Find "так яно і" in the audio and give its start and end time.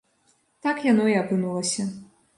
0.67-1.15